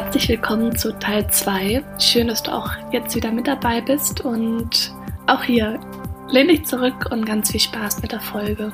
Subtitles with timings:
[0.00, 1.82] Herzlich willkommen zu Teil 2.
[1.98, 4.94] Schön, dass du auch jetzt wieder mit dabei bist und
[5.26, 5.80] auch hier
[6.30, 8.72] lehn dich zurück und ganz viel Spaß mit der Folge.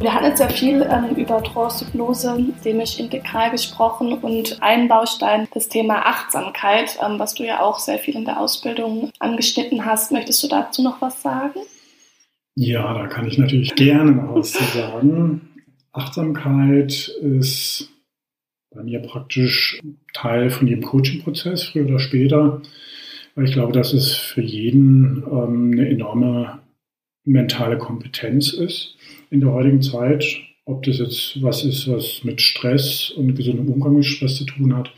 [0.00, 5.68] Wir hatten jetzt ja viel ähm, über Trance-Hypnose, systemisch integral gesprochen und ein Baustein das
[5.68, 10.12] Thema Achtsamkeit, ähm, was du ja auch sehr viel in der Ausbildung angeschnitten hast.
[10.12, 11.60] Möchtest du dazu noch was sagen?
[12.54, 15.42] Ja, da kann ich natürlich gerne was zu sagen.
[15.92, 17.92] Achtsamkeit ist
[18.74, 19.80] bei mir praktisch
[20.14, 22.62] Teil von jedem Coaching-Prozess, früher oder später.
[23.34, 26.60] Weil ich glaube, dass es für jeden ähm, eine enorme
[27.24, 28.96] mentale Kompetenz ist
[29.30, 30.24] in der heutigen Zeit.
[30.64, 34.76] Ob das jetzt was ist, was mit Stress und gesundem Umgang mit Stress zu tun
[34.76, 34.92] hat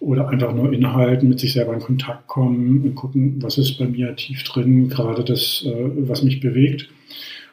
[0.00, 3.86] oder einfach nur inhalten, mit sich selber in Kontakt kommen und gucken, was ist bei
[3.86, 6.88] mir tief drin, gerade das, äh, was mich bewegt.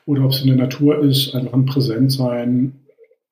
[0.05, 2.73] Oder ob es in der Natur ist, einfach ein Präsentsein,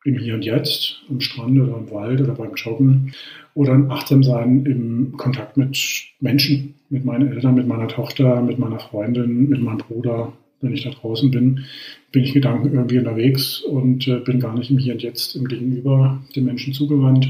[0.05, 3.13] im Hier und Jetzt, am Strand oder im Wald oder beim Joggen
[3.53, 5.77] oder ein Achtsamsein im Kontakt mit
[6.19, 10.33] Menschen, mit meinen Eltern, mit meiner Tochter, mit meiner Freundin, mit meinem Bruder.
[10.61, 11.65] Wenn ich da draußen bin,
[12.11, 15.47] bin ich Gedanken irgendwie unterwegs und äh, bin gar nicht im Hier und Jetzt im
[15.47, 17.27] Gegenüber den Menschen zugewandt.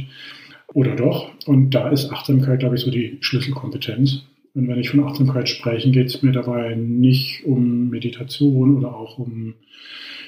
[0.73, 1.29] Oder doch.
[1.47, 4.23] Und da ist Achtsamkeit, glaube ich, so die Schlüsselkompetenz.
[4.55, 9.17] Und wenn ich von Achtsamkeit spreche, geht es mir dabei nicht um Meditation oder auch
[9.17, 9.55] um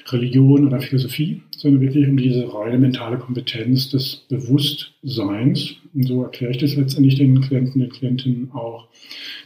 [0.08, 5.76] Religion oder Philosophie, sondern wirklich um diese reine mentale Kompetenz des Bewusstseins.
[5.94, 8.88] Und so erkläre ich das letztendlich den Klienten, den Klientinnen auch.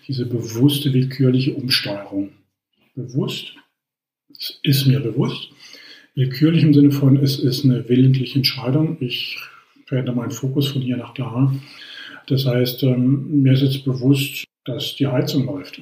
[0.09, 2.31] Diese bewusste, willkürliche Umsteuerung.
[2.95, 3.55] Bewusst,
[4.39, 5.51] es ist mir bewusst.
[6.15, 8.97] Willkürlich im Sinne von, es ist eine willentliche Entscheidung.
[9.01, 9.39] Ich
[9.87, 11.55] verändere meinen Fokus von hier nach da.
[12.27, 15.81] Das heißt, ähm, mir ist jetzt bewusst, dass die Heizung läuft.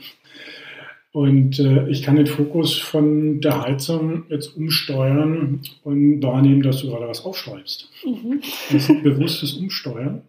[1.12, 6.88] Und äh, ich kann den Fokus von der Heizung jetzt umsteuern und wahrnehmen, dass du
[6.88, 7.88] gerade was aufschreibst.
[8.04, 8.40] Mhm.
[8.40, 10.22] Das ist ein bewusstes Umsteuern.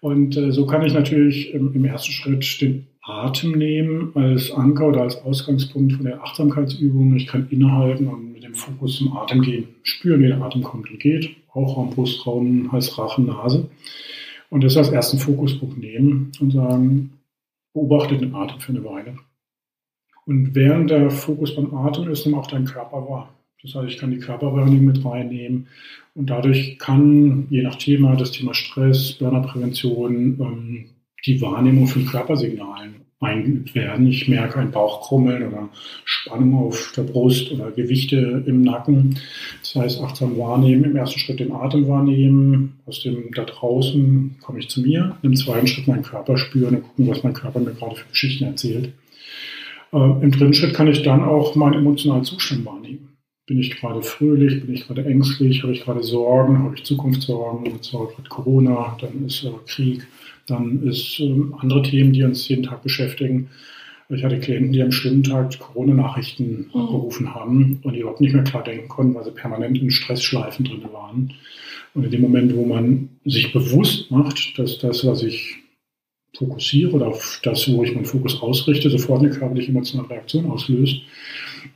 [0.00, 4.88] Und äh, so kann ich natürlich im, im, ersten Schritt den Atem nehmen als Anker
[4.88, 7.14] oder als Ausgangspunkt von der Achtsamkeitsübung.
[7.16, 10.90] Ich kann innehalten und mit dem Fokus zum Atem gehen, spüren, wie der Atem kommt
[10.90, 11.30] und geht.
[11.52, 13.68] Auch Raum, Brustraum, Hals, Rachen, Nase.
[14.50, 17.10] Und das als ersten Fokuspunkt nehmen und sagen,
[17.72, 19.16] beobachte den Atem für eine Weile.
[20.26, 23.34] Und während der Fokus beim Atem ist, dann auch dein Körper wahr.
[23.62, 25.68] Das heißt, ich kann die Körperwahrnehmung mit reinnehmen
[26.14, 30.90] und dadurch kann, je nach Thema, das Thema Stress, Burnerprävention, ähm,
[31.26, 34.06] die Wahrnehmung von Körpersignalen eingeübt werden.
[34.06, 35.68] Ich merke ein Bauchkrummeln oder
[36.04, 39.18] Spannung auf der Brust oder Gewichte im Nacken.
[39.60, 44.60] Das heißt, achtsam wahrnehmen, im ersten Schritt den Atem wahrnehmen, aus dem da draußen komme
[44.60, 47.72] ich zu mir, im zweiten Schritt meinen Körper spüren und gucken, was mein Körper mir
[47.72, 48.92] gerade für Geschichten erzählt.
[49.92, 53.16] Äh, Im dritten Schritt kann ich dann auch meinen emotionalen Zustand wahrnehmen.
[53.46, 57.64] Bin ich gerade fröhlich, bin ich gerade ängstlich, habe ich gerade Sorgen, habe ich Zukunftssorgen,
[57.66, 60.06] jetzt war gerade Corona, dann ist äh, Krieg,
[60.48, 63.48] dann ist äh, andere Themen, die uns jeden Tag beschäftigen.
[64.10, 66.80] Ich hatte Klienten, die am Stundentag Corona-Nachrichten mhm.
[66.80, 70.64] abgerufen haben und die überhaupt nicht mehr klar denken konnten, weil sie permanent in Stressschleifen
[70.64, 71.34] drin waren.
[71.94, 75.56] Und in dem Moment, wo man sich bewusst macht, dass das, was ich
[76.36, 81.00] fokussiere oder auf das, wo ich meinen Fokus ausrichte, sofort eine körperliche emotionale Reaktion auslöst,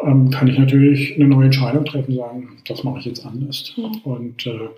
[0.01, 3.75] ähm, kann ich natürlich eine neue Entscheidung treffen, sagen, das mache ich jetzt anders.
[3.77, 3.97] Mhm.
[4.05, 4.69] Und äh,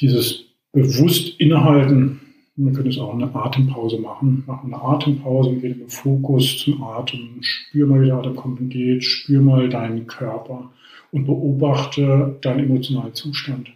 [0.00, 2.19] dieses bewusst innehalten,
[2.60, 6.82] man könnte es auch eine Atempause machen, machen eine Atempause und geht mit Fokus zum
[6.82, 10.70] Atem, spür mal, wie der Atem kommt und geht, spür mal deinen Körper
[11.10, 13.72] und beobachte deinen emotionalen Zustand.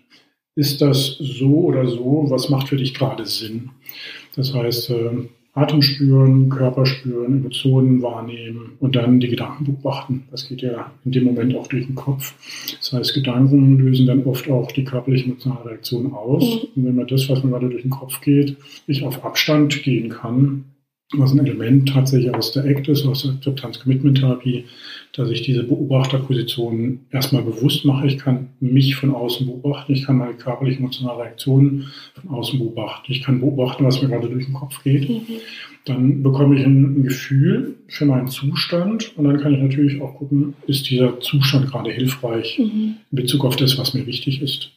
[0.56, 2.26] Ist das so oder so?
[2.28, 3.70] Was macht für dich gerade Sinn?
[4.36, 10.24] Das heißt, äh, Atem spüren, Körper spüren, Emotionen wahrnehmen und dann die Gedanken beobachten.
[10.32, 12.34] Das geht ja in dem Moment auch durch den Kopf.
[12.78, 16.42] Das heißt, Gedanken lösen dann oft auch die körperliche emotionale Reaktion aus.
[16.42, 16.68] Mhm.
[16.74, 18.56] Und wenn man das, was mir gerade durch den Kopf geht,
[18.88, 20.64] ich auf Abstand gehen kann,
[21.18, 24.64] was ein Element tatsächlich aus der ACT ist, aus der Akzeptanz-Commitment-Therapie,
[25.12, 28.06] dass ich diese Beobachterposition erstmal bewusst mache.
[28.06, 33.12] Ich kann mich von außen beobachten, ich kann meine körperliche emotionale Reaktionen von außen beobachten,
[33.12, 35.08] ich kann beobachten, was mir gerade durch den Kopf geht.
[35.08, 35.22] Mhm.
[35.84, 40.54] Dann bekomme ich ein, Gefühl für meinen Zustand und dann kann ich natürlich auch gucken,
[40.66, 42.96] ist dieser Zustand gerade hilfreich mhm.
[43.10, 44.70] in Bezug auf das, was mir wichtig ist.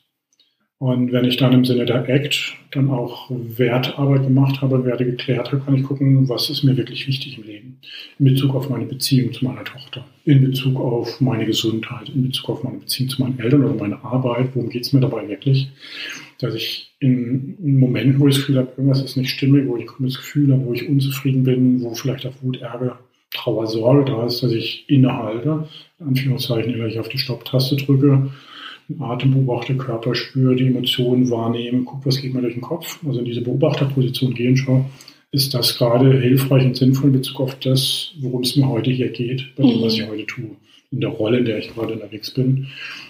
[0.80, 5.52] Und wenn ich dann im Sinne der ACT dann auch Wertarbeit gemacht habe, Werte geklärt
[5.52, 7.80] habe, kann ich gucken, was ist mir wirklich wichtig im Leben.
[8.20, 12.50] In Bezug auf meine Beziehung zu meiner Tochter, in Bezug auf meine Gesundheit, in Bezug
[12.50, 15.68] auf meine Beziehung zu meinen Eltern oder meine Arbeit, worum geht es mir dabei wirklich?
[16.40, 19.78] Dass ich in, in Momenten, wo ich das Gefühl habe, irgendwas ist nicht stimmig, wo
[19.78, 23.00] ich das Gefühl habe, wo ich unzufrieden bin, wo vielleicht auch Wut, Ärger,
[23.34, 25.68] Trauer, Sorge da ist, dass ich innehalte,
[26.00, 28.30] in Anführungszeichen, indem ich auf die Stopptaste drücke
[28.90, 33.00] den Atem beobachte, Körper spüre, die Emotionen wahrnehme, gucke, was geht mir durch den Kopf,
[33.06, 34.86] also in diese Beobachterposition gehen schaue,
[35.32, 39.10] ist das gerade hilfreich und sinnvoll in Bezug auf das, worum es mir heute hier
[39.10, 40.52] geht, bei dem, was ich heute tue,
[40.92, 42.68] in der Rolle, in der ich gerade unterwegs bin.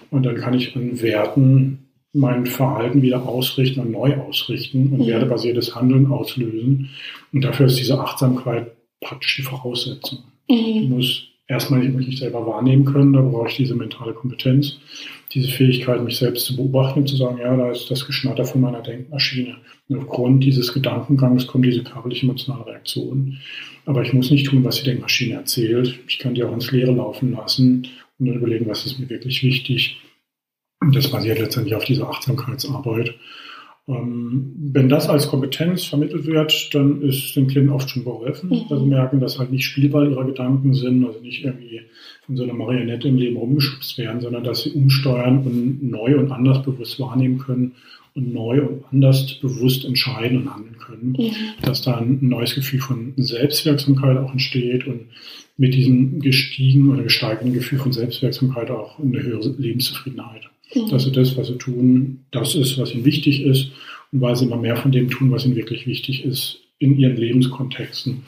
[0.09, 1.80] Und dann kann ich an Werten
[2.13, 5.07] mein Verhalten wieder ausrichten und neu ausrichten und mhm.
[5.07, 6.89] wertebasiertes Handeln auslösen.
[7.31, 8.71] Und dafür ist diese Achtsamkeit
[9.01, 10.19] praktisch die Voraussetzung.
[10.50, 10.56] Mhm.
[10.56, 14.80] Ich muss erstmal mich selber wahrnehmen können, da brauche ich diese mentale Kompetenz,
[15.33, 18.62] diese Fähigkeit, mich selbst zu beobachten und zu sagen, ja, da ist das Geschnatter von
[18.62, 19.57] meiner Denkmaschine.
[19.89, 23.38] Und aufgrund dieses Gedankengangs kommt diese körperlich-emotionale Reaktion.
[23.85, 26.00] Aber ich muss nicht tun, was die Denkmaschine erzählt.
[26.07, 27.88] Ich kann die auch ins Leere laufen lassen
[28.19, 29.97] und dann überlegen, was ist mir wirklich wichtig.
[30.79, 33.15] Und das basiert letztendlich auf dieser Achtsamkeitsarbeit.
[33.88, 38.66] Ähm, wenn das als Kompetenz vermittelt wird, dann ist den Klienten oft schon geholfen, mhm.
[38.68, 41.81] weil sie merken, dass halt nicht Spielball ihrer Gedanken sind, also nicht irgendwie
[42.25, 46.31] von so einer Marionette im Leben rumgeschubst werden, sondern dass sie umsteuern und neu und
[46.31, 47.75] anders bewusst wahrnehmen können
[48.13, 51.16] und neu und anders bewusst entscheiden und handeln können.
[51.18, 51.31] Mhm.
[51.62, 55.06] Dass da ein neues Gefühl von Selbstwirksamkeit auch entsteht und
[55.56, 60.50] mit diesem gestiegenen oder gesteigerten Gefühl von Selbstwirksamkeit auch eine höhere Lebenszufriedenheit.
[60.92, 63.72] Dass sie das, was sie tun, das ist, was ihnen wichtig ist
[64.12, 67.18] und weil sie immer mehr von dem tun, was ihnen wirklich wichtig ist, in ihren
[67.18, 68.22] Lebenskontexten,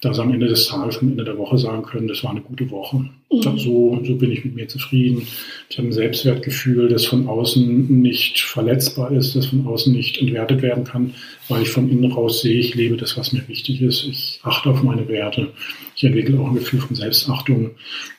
[0.00, 2.40] dass sie am Ende des Tages, am Ende der Woche sagen können, das war eine
[2.40, 2.98] gute Woche.
[2.98, 3.58] Mhm.
[3.58, 5.26] So, so bin ich mit mir zufrieden.
[5.68, 10.62] Ich habe ein Selbstwertgefühl, das von außen nicht verletzbar ist, das von außen nicht entwertet
[10.62, 11.14] werden kann,
[11.48, 14.04] weil ich von innen raus sehe, ich lebe das, was mir wichtig ist.
[14.04, 15.48] Ich achte auf meine Werte.
[15.96, 17.72] Ich entwickle auch ein Gefühl von Selbstachtung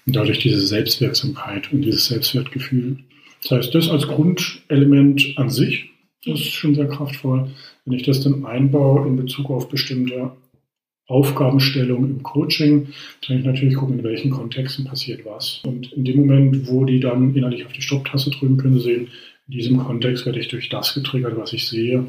[0.06, 2.98] und dadurch diese Selbstwirksamkeit und dieses Selbstwertgefühl.
[3.42, 5.89] Das heißt, das als Grundelement an sich,
[6.25, 7.50] ist schon sehr kraftvoll.
[7.86, 10.31] Wenn ich das dann einbaue in Bezug auf bestimmte
[11.07, 12.88] Aufgabenstellungen im Coaching,
[13.25, 15.62] kann ich natürlich gucken, in welchen Kontexten passiert was.
[15.66, 19.07] Und in dem Moment, wo die dann innerlich auf die Stopptaste drücken, können sehen,
[19.48, 22.00] in diesem Kontext werde ich durch das getriggert, was ich sehe.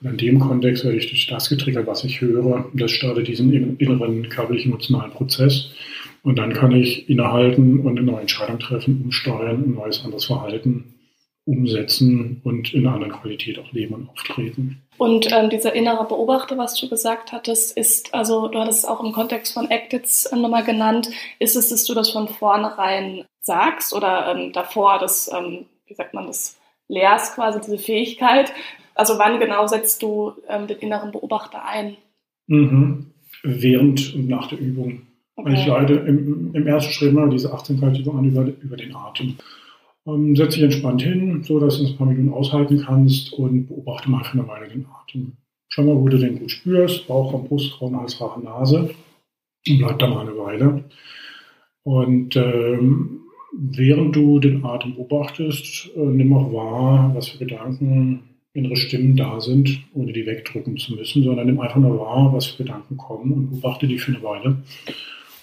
[0.00, 2.68] Und in dem Kontext werde ich durch das getriggert, was ich höre.
[2.72, 5.70] Und das startet diesen inneren körperlich-emotionalen Prozess.
[6.28, 10.94] Und dann kann ich innehalten und eine neue Entscheidung treffen, umsteuern, ein neues anderes Verhalten
[11.46, 14.82] umsetzen und in einer anderen Qualität auch leben und auftreten.
[14.98, 19.02] Und ähm, dieser innere Beobachter, was du gesagt hattest, ist, also du hattest es auch
[19.02, 21.08] im Kontext von Actits äh, nochmal genannt,
[21.38, 26.12] ist es, dass du das von vornherein sagst oder ähm, davor das, ähm, wie sagt
[26.12, 28.52] man das, lehrst quasi diese Fähigkeit.
[28.94, 31.96] Also wann genau setzt du ähm, den inneren Beobachter ein?
[32.48, 33.14] Mhm.
[33.42, 35.07] Während und nach der Übung.
[35.38, 35.54] Okay.
[35.54, 39.36] Ich leite im, im ersten Schritt mal diese Achtsamkeitsübung an über, über den Atem.
[40.04, 43.68] Ähm, setz dich entspannt hin, so dass du es ein paar Minuten aushalten kannst und
[43.68, 45.34] beobachte mal für eine Weile den Atem.
[45.68, 48.90] Schau mal, wo du den gut spürst, Bauchraum, Brustraum, Hals, Rachen, Nase
[49.68, 50.84] und bleib da mal eine Weile.
[51.84, 53.20] Und ähm,
[53.56, 58.24] während du den Atem beobachtest, äh, nimm auch wahr, was für Gedanken,
[58.54, 62.46] innere Stimmen da sind, ohne die wegdrücken zu müssen, sondern nimm einfach nur wahr, was
[62.46, 64.64] für Gedanken kommen und beobachte die für eine Weile.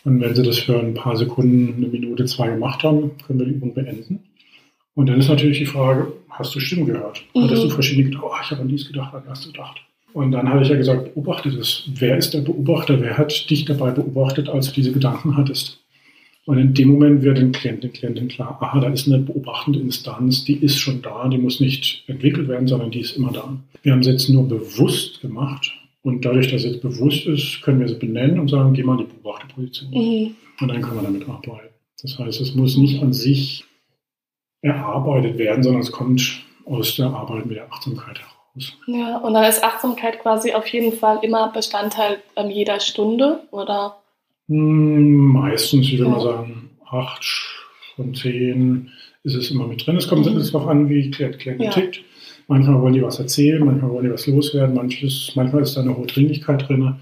[0.06, 3.48] Und wenn sie das für ein paar Sekunden, eine Minute, zwei gemacht haben, können wir
[3.48, 4.20] die Übung beenden.
[4.94, 7.24] Und dann ist natürlich die Frage, hast du Stimmen gehört?
[7.34, 7.44] Mhm.
[7.44, 9.82] Hattest du verschiedene gedacht, oh, ich habe an dies gedacht, an das gedacht.
[10.14, 11.84] Und dann habe ich ja gesagt, beobachte das.
[11.94, 13.02] Wer ist der Beobachter?
[13.02, 15.80] Wer hat dich dabei beobachtet, als du diese Gedanken hattest?
[16.46, 20.46] Und in dem Moment wird den Klienten, Klientin klar, aha, da ist eine beobachtende Instanz,
[20.46, 23.58] die ist schon da, die muss nicht entwickelt werden, sondern die ist immer da.
[23.82, 25.74] Wir haben es jetzt nur bewusst gemacht.
[26.06, 29.00] Und dadurch, dass es jetzt bewusst ist, können wir sie benennen und sagen, geh mal
[29.00, 29.90] in die Beobachterposition.
[29.90, 30.36] Mhm.
[30.62, 31.74] Und dann kann man damit arbeiten.
[32.00, 33.66] Das heißt, es muss nicht an sich
[34.62, 38.78] erarbeitet werden, sondern es kommt aus der Arbeit mit der Achtsamkeit heraus.
[38.86, 43.98] Ja, und dann ist Achtsamkeit quasi auf jeden Fall immer Bestandteil ähm, jeder Stunde, oder?
[44.48, 46.18] Hm, meistens, ich würde ja.
[46.18, 47.26] mal sagen, acht
[47.96, 48.92] von zehn
[49.24, 49.98] ist es immer mit drin.
[49.98, 50.38] Es kommt mhm.
[50.40, 51.72] darauf an, wie der Klient ja.
[51.72, 52.02] tickt.
[52.48, 55.98] Manchmal wollen die was erzählen, manchmal wollen die was loswerden, manches, manchmal ist da eine
[55.98, 56.96] hohe Dringlichkeit drin.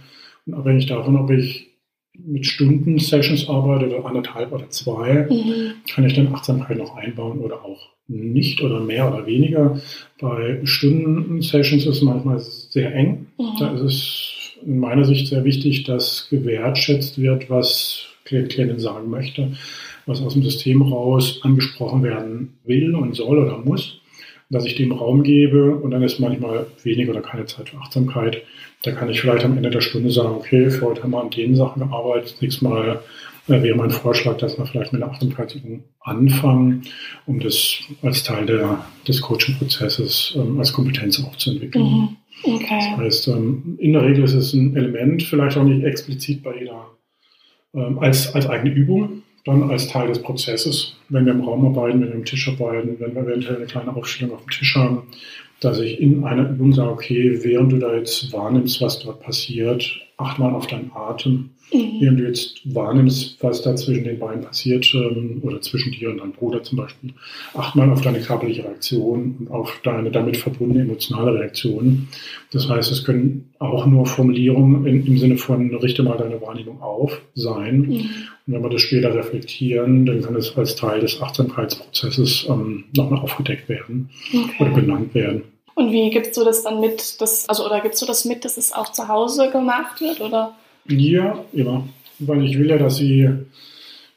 [0.46, 1.70] Und abhängig davon, ob ich
[2.18, 5.74] mit Stunden-Sessions arbeite oder anderthalb oder zwei, mhm.
[5.94, 9.82] kann ich dann Achtsamkeit noch einbauen oder auch nicht oder mehr oder weniger.
[10.20, 13.28] Bei Stunden-Sessions ist es manchmal sehr eng.
[13.38, 13.44] Mhm.
[13.60, 14.34] Da ist es
[14.66, 19.52] in meiner Sicht sehr wichtig, dass gewertschätzt wird, was Klient, Klientin sagen möchte,
[20.06, 24.00] was aus dem System raus angesprochen werden will und soll oder muss
[24.54, 28.44] dass ich dem Raum gebe und dann ist manchmal wenig oder keine Zeit für Achtsamkeit.
[28.84, 31.30] Da kann ich vielleicht am Ende der Stunde sagen, okay, für heute haben wir an
[31.30, 32.38] den Sachen gearbeitet.
[32.42, 33.02] Nächstes Mal
[33.48, 36.84] äh, wäre mein Vorschlag, dass wir vielleicht mit einer Achtsamkeitsübung anfangen,
[37.26, 41.84] um das als Teil der, des Coaching-Prozesses ähm, als Kompetenz auch zu entwickeln.
[41.84, 42.10] Mhm.
[42.44, 42.66] Okay.
[42.70, 46.60] Das heißt, ähm, in der Regel ist es ein Element, vielleicht auch nicht explizit bei
[46.60, 46.88] jeder
[47.74, 52.02] ähm, als, als eigene Übung, dann als Teil des Prozesses, wenn wir im Raum arbeiten,
[52.02, 55.04] wenn wir am Tisch arbeiten, wenn wir eventuell eine kleine Aufstellung auf dem Tisch haben,
[55.60, 60.02] dass ich in einer Übung sage, okay, während du da jetzt wahrnimmst, was dort passiert,
[60.18, 62.02] acht mal auf deinen Atem, mhm.
[62.02, 66.18] während du jetzt wahrnimmst, was da zwischen den Beinen passiert ähm, oder zwischen dir und
[66.18, 67.14] deinem Bruder zum Beispiel,
[67.54, 72.08] acht mal auf deine körperliche Reaktion und auf deine damit verbundene emotionale Reaktion.
[72.52, 76.82] Das heißt, es können auch nur Formulierungen in, im Sinne von richte mal deine Wahrnehmung
[76.82, 77.80] auf sein.
[77.82, 78.10] Mhm.
[78.46, 83.20] Und wenn wir das später reflektieren, dann kann es als Teil des Achtsamkeitsprozesses ähm, nochmal
[83.20, 84.52] aufgedeckt werden okay.
[84.60, 85.44] oder benannt werden.
[85.76, 88.58] Und wie gibst du das dann mit, dass, also oder gibst du das mit, dass
[88.58, 90.22] es auch zu Hause gemacht wird?
[90.22, 90.54] Oder?
[90.88, 91.88] Ja, immer.
[92.20, 93.30] Weil ich will ja, dass sie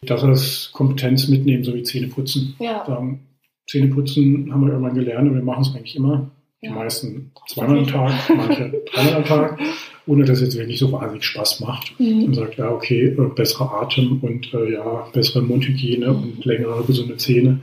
[0.02, 2.54] das als Kompetenz mitnehmen, so wie Zähneputzen.
[2.58, 2.84] Ja.
[2.86, 3.20] Dann,
[3.68, 6.30] Zähneputzen haben wir irgendwann gelernt und wir machen es eigentlich immer.
[6.62, 9.60] Die meisten zweimal am Tag, manche dreimal am Tag,
[10.06, 11.98] ohne dass es jetzt wirklich so wahnsinnig Spaß macht.
[12.00, 12.24] Mhm.
[12.24, 16.22] Und sagt, ja, okay, äh, besserer Atem und äh, ja, bessere Mundhygiene mhm.
[16.22, 17.60] und längere gesunde Zähne.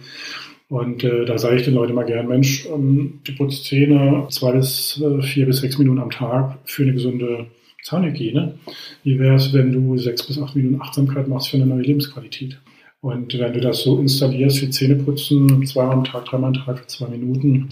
[0.70, 4.54] Und äh, da sage ich den Leuten mal gern, Mensch, ähm, du putzt Zähne zwei
[4.54, 7.48] bis äh, vier bis sechs Minuten am Tag für eine gesunde
[7.84, 8.56] Zahnhygiene.
[9.04, 12.60] Wie wäre es, wenn du sechs bis acht Minuten Achtsamkeit machst für eine neue Lebensqualität?
[13.02, 16.88] Und wenn du das so installierst wie Zähneputzen, zweimal am Tag, dreimal am Tag für
[16.88, 17.70] zwei Minuten,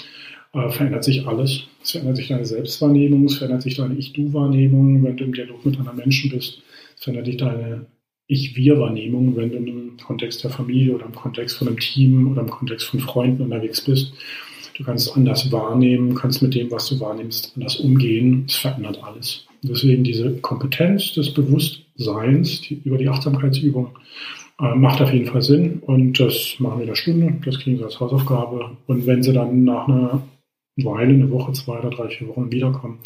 [0.54, 1.64] äh, verändert sich alles.
[1.82, 5.80] Es verändert sich deine Selbstwahrnehmung, es verändert sich deine Ich-Du-Wahrnehmung, wenn du im Dialog mit
[5.80, 6.62] anderen Menschen bist.
[6.98, 7.86] Es verändert sich deine
[8.28, 12.50] ich-Wir-Wahrnehmung, wenn du im Kontext der Familie oder im Kontext von einem Team oder im
[12.50, 14.14] Kontext von Freunden unterwegs bist.
[14.78, 18.46] Du kannst anders wahrnehmen, kannst mit dem, was du wahrnimmst, anders umgehen.
[18.48, 19.46] Es verändert alles.
[19.64, 23.90] Deswegen diese Kompetenz des Bewusstseins die, über die Achtsamkeitsübung
[24.60, 25.80] äh, macht auf jeden Fall Sinn.
[25.86, 27.34] Und das machen wir in der Stunde.
[27.46, 28.78] Das kriegen sie als Hausaufgabe.
[28.88, 30.24] Und wenn sie dann nach einer
[30.78, 33.00] Weile, eine Woche, zwei oder drei, vier Wochen wiederkommen,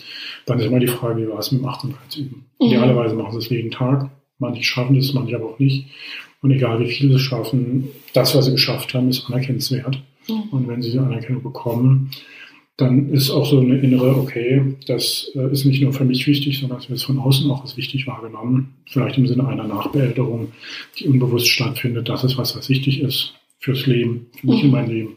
[0.46, 2.46] dann ist immer die Frage, wie war es mit dem Achtsamkeitsüben?
[2.60, 2.68] Mhm.
[2.68, 4.10] Idealerweise machen sie es jeden Tag.
[4.38, 5.88] Manche schaffen es, manche aber auch nicht.
[6.42, 10.02] Und egal wie viele sie schaffen, das, was sie geschafft haben, ist anerkennenswert.
[10.28, 10.44] Mhm.
[10.52, 12.12] Und wenn sie die Anerkennung bekommen,
[12.78, 16.60] dann ist auch so eine innere, okay, das äh, ist nicht nur für mich wichtig,
[16.60, 18.74] sondern es wird von außen auch als wichtig wahrgenommen.
[18.86, 20.52] Vielleicht im Sinne einer Nachbeälterung,
[21.00, 22.10] die unbewusst stattfindet.
[22.10, 24.66] Das ist was, was wichtig ist fürs Leben, für mich mhm.
[24.66, 25.16] in mein Leben.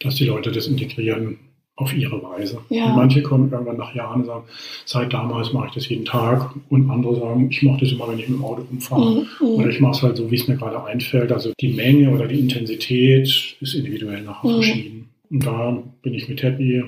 [0.00, 1.38] Dass die Leute das integrieren
[1.76, 2.60] auf ihre Weise.
[2.70, 2.86] Ja.
[2.86, 4.44] Und manche kommen irgendwann nach Jahren und sagen,
[4.84, 6.54] seit damals mache ich das jeden Tag.
[6.70, 9.10] Und andere sagen, ich mache das immer, wenn ich mit dem Auto umfahre.
[9.10, 9.26] Mhm.
[9.40, 9.46] mhm.
[9.46, 11.30] Oder ich mache es halt so, wie es mir gerade einfällt.
[11.30, 14.54] Also die Menge oder die Intensität ist individuell nachher mhm.
[14.54, 15.13] verschieden.
[15.34, 16.84] Und da bin ich mit happy.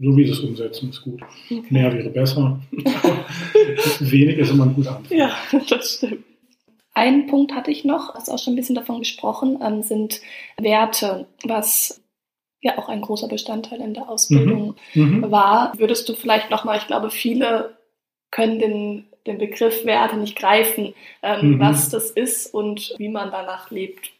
[0.00, 1.20] So wie sie es umsetzen, ist gut.
[1.22, 1.64] Okay.
[1.70, 2.60] Mehr wäre besser.
[3.98, 5.18] Wenig ist immer ein guter Anfang.
[5.18, 5.36] Ja,
[5.68, 6.24] das stimmt.
[6.94, 10.20] Ein Punkt hatte ich noch, hast auch schon ein bisschen davon gesprochen, ähm, sind
[10.56, 12.00] Werte, was
[12.60, 15.16] ja auch ein großer Bestandteil in der Ausbildung mhm.
[15.16, 15.30] Mhm.
[15.30, 15.72] war.
[15.76, 17.76] Würdest du vielleicht nochmal, ich glaube, viele
[18.30, 20.94] können den, den Begriff Werte nicht greifen,
[21.24, 21.60] ähm, mhm.
[21.60, 24.12] was das ist und wie man danach lebt.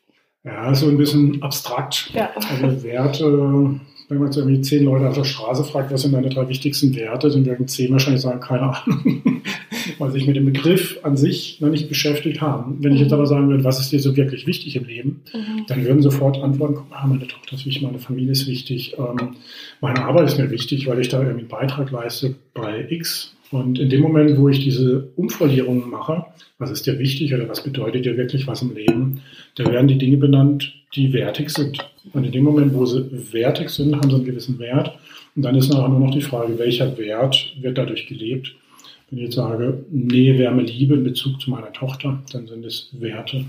[0.45, 2.11] Ja, so ein bisschen abstrakt.
[2.15, 2.31] Ja.
[2.35, 6.31] Also Werte, wenn man jetzt irgendwie zehn Leute auf der Straße fragt, was sind deine
[6.31, 9.23] drei wichtigsten Werte, dann werden zehn wahrscheinlich sagen, keine Ahnung,
[9.99, 12.79] weil sich mit dem Begriff an sich noch nicht beschäftigt haben.
[12.81, 15.67] Wenn ich jetzt aber sagen würde, was ist dir so wirklich wichtig im Leben, mhm.
[15.69, 19.37] dann würden sofort antworten, mal, meine Tochter ist wichtig, meine Familie ist wichtig, ähm,
[19.83, 23.35] meine Arbeit ist mir wichtig, weil ich da irgendwie einen Beitrag leiste bei X.
[23.51, 26.25] Und in dem Moment, wo ich diese Umformulierungen mache,
[26.59, 29.23] was ist dir wichtig oder was bedeutet dir wirklich was im Leben,
[29.63, 31.79] da werden die Dinge benannt, die wertig sind.
[32.13, 34.99] Und in dem Moment, wo sie wertig sind, haben sie einen gewissen Wert.
[35.37, 38.55] Und dann ist nachher nur noch die Frage, welcher Wert wird dadurch gelebt.
[39.09, 42.91] Wenn ich jetzt sage, Nähe, Wärme, Liebe in Bezug zu meiner Tochter, dann sind es
[42.93, 43.45] Werte.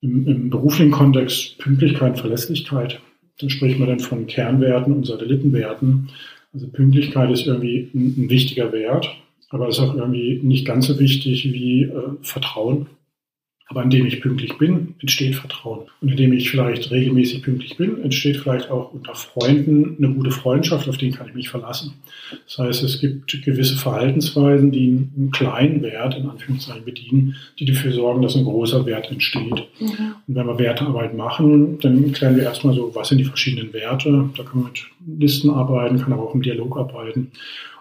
[0.00, 3.00] Im, im beruflichen Kontext Pünktlichkeit, Verlässlichkeit.
[3.40, 6.10] Dann spricht man dann von Kernwerten und Satellitenwerten.
[6.52, 9.08] Also Pünktlichkeit ist irgendwie ein, ein wichtiger Wert,
[9.50, 12.86] aber ist auch irgendwie nicht ganz so wichtig wie äh, Vertrauen.
[13.70, 15.86] Aber indem ich pünktlich bin, entsteht Vertrauen.
[16.00, 20.88] Und indem ich vielleicht regelmäßig pünktlich bin, entsteht vielleicht auch unter Freunden eine gute Freundschaft,
[20.88, 21.92] auf den kann ich mich verlassen.
[22.46, 27.92] Das heißt, es gibt gewisse Verhaltensweisen, die einen kleinen Wert in Anführungszeichen bedienen, die dafür
[27.92, 29.66] sorgen, dass ein großer Wert entsteht.
[29.80, 30.14] Mhm.
[30.26, 34.30] Und wenn wir Wertearbeit machen, dann klären wir erstmal so, was sind die verschiedenen Werte.
[34.34, 34.86] Da kann man mit
[35.20, 37.32] Listen arbeiten, kann aber auch im Dialog arbeiten.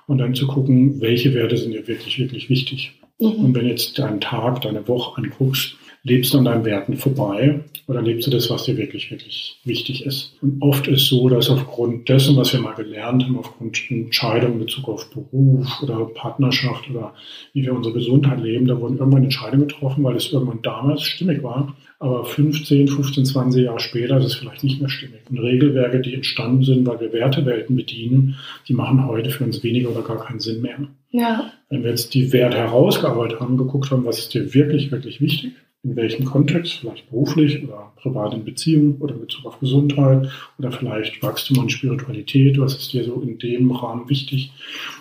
[0.06, 2.94] Und dann zu gucken, welche Werte sind dir wirklich, wirklich wichtig.
[3.20, 3.46] Mhm.
[3.46, 8.02] Und wenn jetzt deinen Tag, deine Woche anguckst, lebst du an deinen Werten vorbei oder
[8.02, 10.36] lebst du das, was dir wirklich, wirklich wichtig ist?
[10.42, 14.60] Und oft ist so, dass aufgrund dessen, was wir mal gelernt haben, aufgrund Entscheidungen in
[14.60, 17.14] Bezug auf Beruf oder Partnerschaft oder
[17.54, 21.44] wie wir unsere Gesundheit leben, da wurden irgendwann Entscheidungen getroffen, weil es irgendwann damals stimmig
[21.44, 21.76] war.
[22.00, 25.22] Aber 15, 15, 20 Jahre später ist es vielleicht nicht mehr stimmig.
[25.30, 28.36] Und Regelwerke, die entstanden sind, weil wir Wertewelten bedienen,
[28.68, 30.78] die machen heute für uns weniger oder gar keinen Sinn mehr.
[31.10, 31.52] Ja.
[31.70, 35.54] Wenn wir jetzt die Werte herausgearbeitet haben, geguckt haben, was ist dir wirklich, wirklich wichtig,
[35.84, 40.72] in welchem Kontext, vielleicht beruflich oder privat in Beziehung oder in Bezug auf Gesundheit oder
[40.72, 44.52] vielleicht Wachstum und Spiritualität, was ist dir so in dem Rahmen wichtig,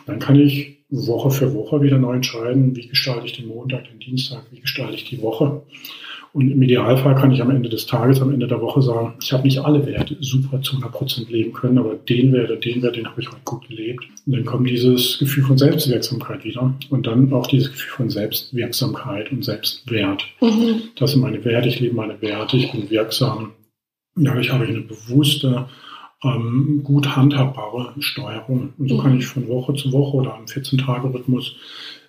[0.06, 3.98] dann kann ich Woche für Woche wieder neu entscheiden, wie gestalte ich den Montag, den
[3.98, 5.62] Dienstag, wie gestalte ich die Woche.
[6.36, 9.32] Und im Idealfall kann ich am Ende des Tages, am Ende der Woche sagen, ich
[9.32, 12.82] habe nicht alle Werte super zu 100 Prozent leben können, aber den Wert und den
[12.82, 14.04] Wert, den habe ich heute gut gelebt.
[14.26, 19.32] Und dann kommt dieses Gefühl von Selbstwirksamkeit wieder und dann auch dieses Gefühl von Selbstwirksamkeit
[19.32, 20.24] und Selbstwert.
[20.42, 20.82] Mhm.
[20.96, 23.52] Das sind meine Werte, ich lebe meine Werte, ich bin wirksam.
[24.14, 25.70] Dadurch habe ich eine bewusste,
[26.22, 28.74] ähm, gut handhabbare Steuerung.
[28.76, 29.00] Und so mhm.
[29.00, 31.56] kann ich von Woche zu Woche oder am 14-Tage-Rhythmus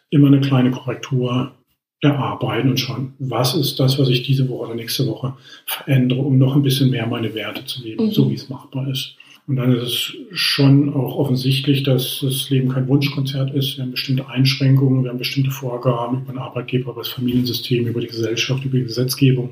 [0.09, 1.53] immer eine kleine Korrektur
[2.01, 5.33] erarbeiten und schauen, was ist das, was ich diese Woche oder nächste Woche
[5.65, 8.11] verändere, um noch ein bisschen mehr meine Werte zu leben, mhm.
[8.11, 9.15] so wie es machbar ist.
[9.47, 13.77] Und dann ist es schon auch offensichtlich, dass das Leben kein Wunschkonzert ist.
[13.77, 18.01] Wir haben bestimmte Einschränkungen, wir haben bestimmte Vorgaben über den Arbeitgeber, über das Familiensystem, über
[18.01, 19.51] die Gesellschaft, über die Gesetzgebung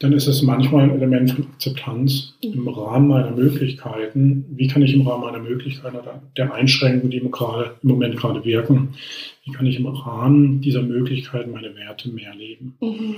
[0.00, 4.46] dann ist es manchmal ein Element von Akzeptanz im Rahmen meiner Möglichkeiten.
[4.50, 8.42] Wie kann ich im Rahmen meiner Möglichkeiten oder der Einschränkungen, die gerade, im Moment gerade
[8.44, 8.94] wirken,
[9.44, 12.76] wie kann ich im Rahmen dieser Möglichkeiten meine Werte mehr leben?
[12.80, 13.16] Mhm.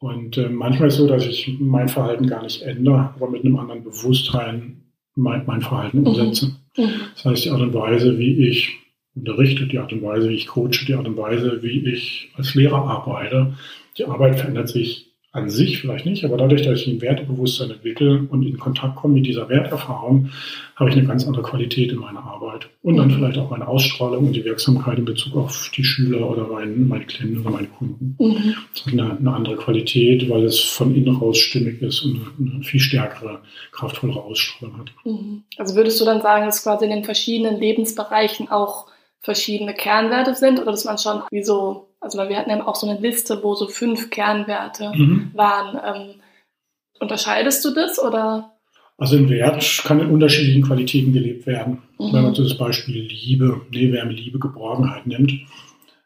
[0.00, 3.44] Und äh, manchmal ist es so, dass ich mein Verhalten gar nicht ändere, aber mit
[3.44, 4.82] einem anderen Bewusstsein
[5.14, 6.08] mein, mein Verhalten mhm.
[6.08, 6.46] umsetze.
[6.76, 6.90] Mhm.
[7.14, 8.76] Das heißt, die Art und Weise, wie ich
[9.14, 12.56] unterrichte, die Art und Weise, wie ich coache, die Art und Weise, wie ich als
[12.56, 13.54] Lehrer arbeite,
[13.96, 18.24] die Arbeit verändert sich an sich vielleicht nicht, aber dadurch, dass ich ein Wertebewusstsein entwickle
[18.30, 20.30] und in Kontakt komme mit dieser Werterfahrung,
[20.76, 22.68] habe ich eine ganz andere Qualität in meiner Arbeit.
[22.82, 26.46] Und dann vielleicht auch meine Ausstrahlung und die Wirksamkeit in Bezug auf die Schüler oder
[26.46, 28.14] mein, meine Klienten oder meine Kunden.
[28.20, 28.54] Mhm.
[28.72, 32.62] Das hat eine, eine, andere Qualität, weil es von innen raus stimmig ist und eine
[32.62, 33.40] viel stärkere,
[33.72, 34.92] kraftvollere Ausstrahlung hat.
[35.04, 35.42] Mhm.
[35.58, 38.86] Also würdest du dann sagen, dass quasi in den verschiedenen Lebensbereichen auch
[39.24, 42.86] verschiedene Kernwerte sind oder dass man schon wie so also wir hatten ja auch so
[42.86, 45.30] eine Liste, wo so fünf Kernwerte mhm.
[45.32, 45.80] waren.
[45.84, 46.14] Ähm,
[47.00, 48.52] unterscheidest du das oder?
[48.98, 51.82] Also ein Wert kann in unterschiedlichen Qualitäten gelebt werden.
[51.98, 52.12] Mhm.
[52.12, 55.32] Wenn man so das Beispiel Liebe, nee, Wärme, Liebe, Geborgenheit nimmt.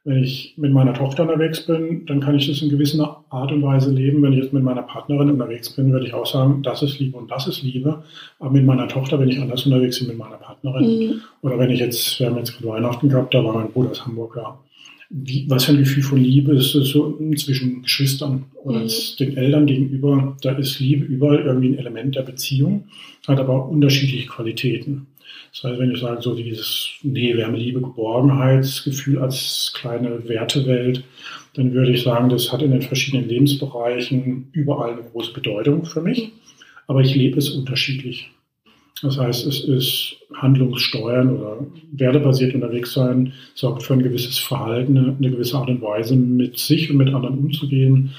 [0.09, 3.63] Wenn ich mit meiner Tochter unterwegs bin, dann kann ich das in gewisser Art und
[3.63, 4.23] Weise leben.
[4.23, 7.19] Wenn ich jetzt mit meiner Partnerin unterwegs bin, würde ich auch sagen, das ist Liebe
[7.19, 8.03] und das ist Liebe.
[8.39, 10.85] Aber mit meiner Tochter bin ich anders unterwegs als mit meiner Partnerin.
[10.85, 11.21] Mhm.
[11.43, 14.07] Oder wenn ich jetzt, wir haben jetzt gerade Weihnachten gehabt, da war mein Bruder aus
[14.07, 14.59] Hamburg, ja
[15.11, 18.89] wie, was für ein Gefühl von Liebe ist das so zwischen Geschwistern oder mhm.
[19.19, 20.37] den Eltern gegenüber?
[20.43, 22.85] Da ist Liebe überall irgendwie ein Element der Beziehung,
[23.27, 25.07] hat aber unterschiedliche Qualitäten.
[25.53, 31.03] Das heißt, wenn ich sage, so dieses Nähe, Wärme, Liebe, Geborgenheitsgefühl als kleine Wertewelt,
[31.55, 36.01] dann würde ich sagen, das hat in den verschiedenen Lebensbereichen überall eine große Bedeutung für
[36.01, 36.33] mich.
[36.87, 38.31] Aber ich lebe es unterschiedlich.
[39.03, 41.59] Das heißt, es ist Handlungssteuern oder
[41.93, 46.91] wertebasiert unterwegs sein, sorgt für ein gewisses Verhalten, eine gewisse Art und Weise, mit sich
[46.91, 48.11] und mit anderen umzugehen.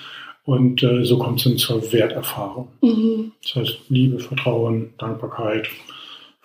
[0.46, 2.70] Und äh, so kommt es dann zur Werterfahrung.
[2.82, 3.32] Mhm.
[3.44, 5.68] Das heißt, Liebe, Vertrauen, Dankbarkeit,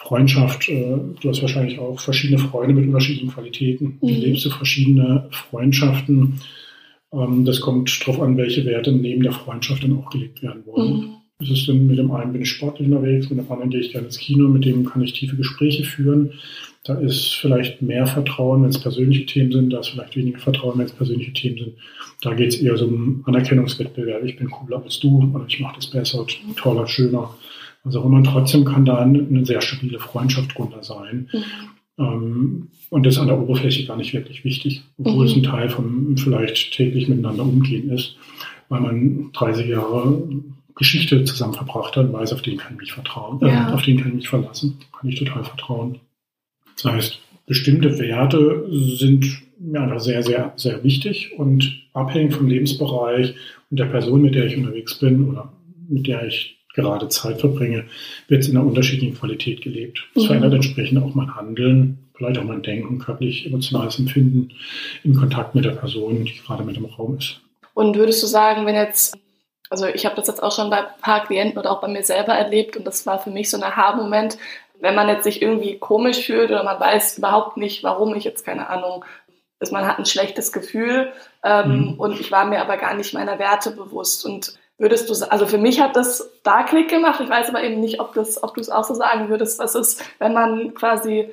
[0.04, 0.68] Freundschaft.
[0.68, 3.98] Äh, du hast wahrscheinlich auch verschiedene Freunde mit unterschiedlichen Qualitäten.
[4.00, 4.08] Mhm.
[4.08, 6.40] Wie lebst du verschiedene Freundschaften?
[7.12, 10.96] Ähm, das kommt darauf an, welche Werte neben der Freundschaft dann auch gelebt werden wollen.
[10.96, 11.10] Mhm.
[11.40, 13.90] Das ist dann mit dem einen bin ich sportlich unterwegs, mit dem anderen gehe ich
[13.90, 16.32] gerne ins Kino, mit dem kann ich tiefe Gespräche führen.
[16.84, 20.78] Da ist vielleicht mehr Vertrauen, wenn es persönliche Themen sind, da ist vielleicht weniger Vertrauen,
[20.78, 21.72] wenn es persönliche Themen sind.
[22.22, 24.22] Da geht es eher so um Anerkennungswettbewerb.
[24.24, 26.24] Ich bin cooler als du oder ich mache das besser,
[26.56, 27.34] toller, schöner.
[27.85, 28.23] Also immer.
[28.23, 31.29] trotzdem kann da eine, sehr stabile Freundschaft drunter sein.
[31.33, 31.44] Mhm.
[31.99, 35.31] Ähm, und das ist an der Oberfläche gar nicht wirklich wichtig, obwohl mhm.
[35.31, 38.16] es ein Teil vom vielleicht täglich miteinander umgehen ist,
[38.68, 40.23] weil man 30 Jahre
[40.75, 43.73] Geschichte zusammen verbracht hat, weiß, auf den kann ich mich vertrauen, äh, ja.
[43.73, 45.99] auf den kann ich mich verlassen, kann ich total vertrauen.
[46.75, 53.35] Das heißt, bestimmte Werte sind mir einfach sehr, sehr, sehr wichtig und abhängig vom Lebensbereich
[53.70, 55.53] und der Person, mit der ich unterwegs bin oder
[55.88, 57.87] mit der ich gerade Zeit verbringe,
[58.28, 60.06] wird es in einer unterschiedlichen Qualität gelebt.
[60.14, 60.26] Das mhm.
[60.28, 64.50] verändert entsprechend auch mein Handeln, vielleicht auch mein Denken, körperlich, emotionales Empfinden
[65.02, 67.40] in Kontakt mit der Person, die gerade mit im Raum ist.
[67.74, 69.16] Und würdest du sagen, wenn jetzt
[69.70, 72.04] also ich habe das jetzt auch schon bei ein paar Klienten oder auch bei mir
[72.04, 74.38] selber erlebt und das war für mich so ein Aha-Moment,
[74.80, 78.44] wenn man jetzt sich irgendwie komisch fühlt oder man weiß überhaupt nicht, warum ich jetzt
[78.44, 79.04] keine Ahnung,
[79.60, 81.94] ist man hat ein schlechtes Gefühl ähm, mhm.
[81.94, 85.57] und ich war mir aber gar nicht meiner Werte bewusst und würdest du, also für
[85.57, 88.61] mich hat das da Klick gemacht, ich weiß aber eben nicht, ob, das, ob du
[88.61, 91.31] es auch so sagen würdest, was ist, wenn man quasi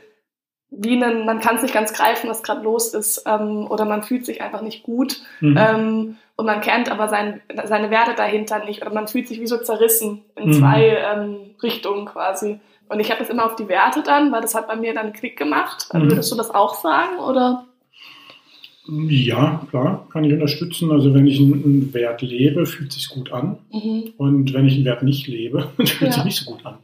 [0.71, 4.03] wie einen, man kann es nicht ganz greifen, was gerade los ist, ähm, oder man
[4.03, 5.57] fühlt sich einfach nicht gut mhm.
[5.57, 9.47] ähm, und man kennt aber sein, seine Werte dahinter nicht oder man fühlt sich wie
[9.47, 10.53] so zerrissen in mhm.
[10.53, 12.61] zwei ähm, Richtungen quasi.
[12.87, 15.07] Und ich habe das immer auf die Werte dann, weil das hat bei mir dann
[15.07, 15.89] einen Klick gemacht.
[15.93, 16.09] Mhm.
[16.09, 17.65] Würdest du das auch sagen oder?
[18.87, 20.91] Ja, klar, kann ich unterstützen.
[20.91, 23.57] Also wenn ich einen Wert lebe, fühlt es sich gut an.
[23.71, 24.13] Mhm.
[24.17, 26.11] Und wenn ich einen Wert nicht lebe, fühlt es ja.
[26.11, 26.75] sich nicht so gut an.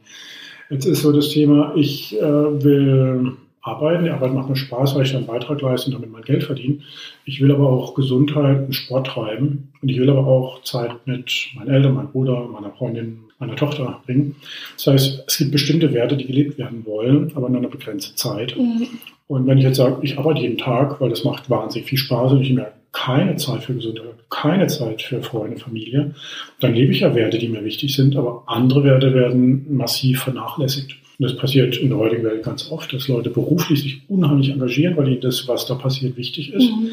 [0.70, 3.32] Jetzt ist so das Thema, ich äh, will
[3.62, 4.04] arbeiten.
[4.04, 6.44] Die Arbeit macht mir Spaß, weil ich dann einen Beitrag leiste und damit mein Geld
[6.44, 6.78] verdiene.
[7.24, 9.72] Ich will aber auch Gesundheit und Sport treiben.
[9.82, 14.00] Und ich will aber auch Zeit mit meinen Eltern, meinem Bruder, meiner Freundin, meiner Tochter
[14.06, 14.36] bringen.
[14.76, 18.56] Das heißt, es gibt bestimmte Werte, die gelebt werden wollen, aber nur eine begrenzte Zeit.
[18.56, 18.88] Mhm.
[19.26, 22.32] Und wenn ich jetzt sage, ich arbeite jeden Tag, weil das macht wahnsinnig viel Spaß
[22.32, 26.14] und ich habe keine Zeit für Gesundheit, keine Zeit für Freunde, Familie,
[26.60, 30.96] dann lebe ich ja Werte, die mir wichtig sind, aber andere Werte werden massiv vernachlässigt.
[31.18, 34.96] Und das passiert in der heutigen Welt ganz oft, dass Leute beruflich sich unheimlich engagieren,
[34.96, 36.70] weil ihnen das, was da passiert, wichtig ist.
[36.70, 36.90] Mhm.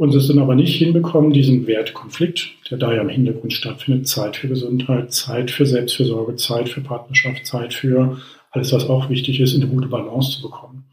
[0.00, 4.34] Und es dann aber nicht hinbekommen, diesen Wertkonflikt, der da ja im Hintergrund stattfindet, Zeit
[4.34, 8.16] für Gesundheit, Zeit für Selbstfürsorge, Zeit für Partnerschaft, Zeit für
[8.50, 10.86] alles, was auch wichtig ist, in eine gute Balance zu bekommen.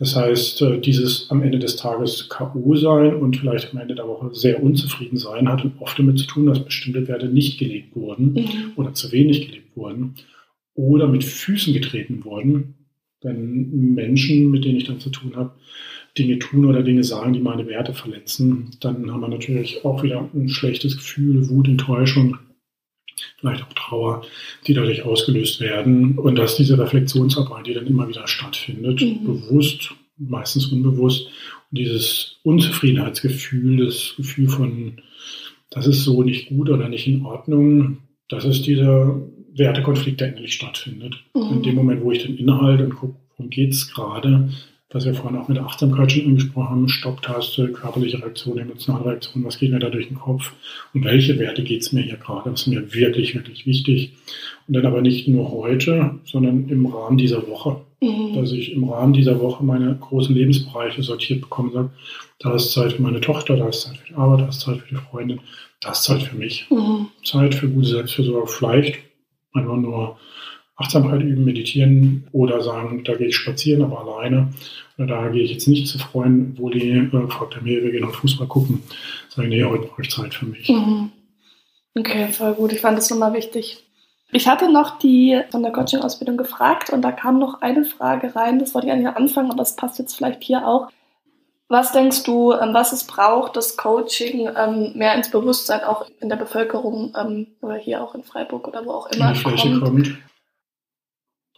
[0.00, 2.74] Das heißt, äh, dieses am Ende des Tages K.O.
[2.74, 6.46] sein und vielleicht am Ende der Woche sehr unzufrieden sein, hat oft damit zu tun,
[6.46, 8.72] dass bestimmte Werte nicht gelebt wurden mhm.
[8.74, 10.16] oder zu wenig gelebt wurden
[10.74, 12.74] oder mit Füßen getreten wurden,
[13.22, 15.52] wenn Menschen, mit denen ich dann zu tun habe,
[16.18, 20.28] Dinge tun oder Dinge sagen, die meine Werte verletzen, dann haben wir natürlich auch wieder
[20.34, 22.38] ein schlechtes Gefühl, Wut, Enttäuschung,
[23.38, 24.22] vielleicht auch Trauer,
[24.66, 26.18] die dadurch ausgelöst werden.
[26.18, 29.24] Und dass diese Reflexionsarbeit, die dann immer wieder stattfindet, mhm.
[29.24, 31.28] bewusst, meistens unbewusst,
[31.70, 35.00] und dieses Unzufriedenheitsgefühl, das Gefühl von,
[35.70, 39.20] das ist so nicht gut oder nicht in Ordnung, das ist dieser
[39.54, 41.16] Wertekonflikt, der endlich stattfindet.
[41.34, 41.56] Mhm.
[41.56, 44.50] In dem Moment, wo ich den Inhalt und gucke, worum geht es gerade,
[44.92, 49.58] was wir vorhin auch mit Achtsamkeit schon angesprochen haben, Stopptaste, körperliche Reaktion, emotionale Reaktion, was
[49.58, 50.52] geht mir da durch den Kopf
[50.92, 54.12] und welche Werte geht es mir hier gerade, was ist mir wirklich, wirklich wichtig.
[54.66, 57.82] Und dann aber nicht nur heute, sondern im Rahmen dieser Woche.
[58.02, 58.34] Mhm.
[58.34, 61.90] Dass ich im Rahmen dieser Woche meine großen Lebensbereiche sortiert bekomme, sage,
[62.40, 64.78] da ist Zeit für meine Tochter, da ist Zeit für die Arbeit, da ist Zeit
[64.78, 65.40] für die Freundin,
[65.80, 66.66] da ist Zeit für mich.
[66.70, 67.08] Mhm.
[67.22, 68.98] Zeit für gute Selbstversorgung, vielleicht
[69.52, 70.18] einfach nur
[70.80, 74.48] Achtsamkeit üben, meditieren oder sagen, da gehe ich spazieren, aber alleine.
[74.96, 77.90] Oder da gehe ich jetzt nicht zu Freunden, wo die äh, fragt er mir, wir
[77.90, 78.82] gehen auf Fußball gucken.
[79.28, 80.68] Sagen, nee, heute brauche ich Zeit für mich.
[80.68, 81.10] Mhm.
[81.96, 82.72] Okay, voll gut.
[82.72, 83.84] Ich fand das nochmal wichtig.
[84.32, 88.58] Ich hatte noch die von der Coaching-Ausbildung gefragt und da kam noch eine Frage rein,
[88.60, 90.88] das wollte ich eigentlich anfangen und das passt jetzt vielleicht hier auch.
[91.68, 96.28] Was denkst du, ähm, was es braucht, das Coaching ähm, mehr ins Bewusstsein auch in
[96.28, 99.68] der Bevölkerung ähm, oder hier auch in Freiburg oder wo auch immer in die Fläche
[99.68, 99.82] kommt?
[99.82, 100.18] kommt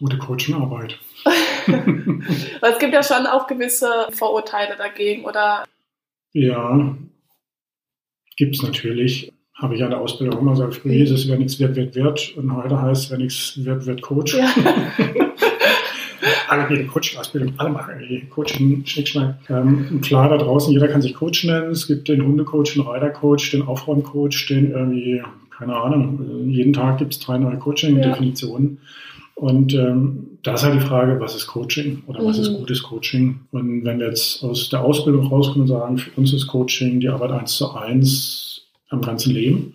[0.02, 0.98] gute Coachingarbeit.
[1.24, 5.62] es gibt ja schon auch gewisse Vorurteile dagegen, oder?
[6.32, 6.96] Ja,
[8.36, 9.32] gibt es natürlich.
[9.54, 11.94] Habe ich ja in der Ausbildung immer gesagt, früher hieß es, wer nichts wird, wird,
[11.94, 12.36] wird.
[12.36, 14.34] Und heute heißt, wer nichts wird, wird Coach.
[14.34, 14.52] Ja.
[16.48, 19.36] alle gehen Coaching-Ausbildung, alle machen Coaching, Schnickschnack.
[19.48, 21.70] Ähm, klar, da draußen, jeder kann sich Coach nennen.
[21.70, 25.22] Es gibt den Hundecoach, den Reitercoach, den Aufräumcoach, den irgendwie,
[25.56, 28.78] keine Ahnung, jeden Tag gibt es drei neue Coaching-Definitionen.
[28.80, 28.88] Ja.
[29.42, 32.42] Und ähm, da ist halt die Frage, was ist Coaching oder was mhm.
[32.44, 33.40] ist gutes Coaching?
[33.50, 37.08] Und wenn wir jetzt aus der Ausbildung rauskommen und sagen, für uns ist Coaching die
[37.08, 39.74] Arbeit eins zu eins am ganzen Leben.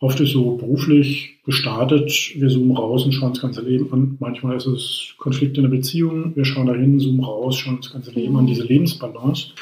[0.00, 4.16] Oft ist so beruflich gestartet, wir zoomen raus und schauen das ganze Leben an.
[4.18, 8.10] Manchmal ist es Konflikt in der Beziehung, wir schauen dahin, zoomen raus, schauen das ganze
[8.10, 9.52] Leben an, diese Lebensbalance.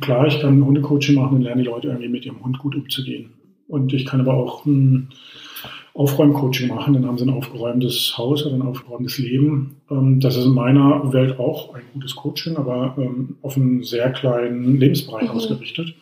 [0.00, 3.30] Klar, ich kann Hundecoaching machen und lerne die Leute irgendwie mit ihrem Hund gut umzugehen.
[3.68, 5.10] Und ich kann aber auch ein
[5.94, 9.76] Aufräumcoaching machen, dann haben sie ein aufgeräumtes Haus oder ein aufgeräumtes Leben.
[9.90, 14.10] Ähm, das ist in meiner Welt auch ein gutes Coaching, aber ähm, auf einen sehr
[14.10, 15.36] kleinen Lebensbereich mhm.
[15.36, 15.94] ausgerichtet.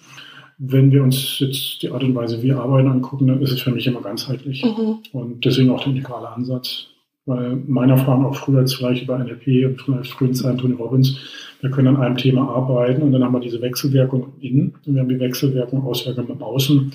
[0.58, 3.62] Wenn wir uns jetzt die Art und Weise, wie wir arbeiten, angucken, dann ist es
[3.62, 4.62] für mich immer ganzheitlich.
[4.62, 4.98] Mhm.
[5.12, 6.86] Und deswegen auch der integrale Ansatz.
[7.26, 11.18] Weil meine Erfahrung auch früher als vielleicht über NLP und vielleicht frühen Zeit Tony Robbins,
[11.60, 15.02] wir können an einem Thema arbeiten und dann haben wir diese Wechselwirkung innen und wir
[15.02, 16.92] haben die Wechselwirkung Auswirkungen im Außen.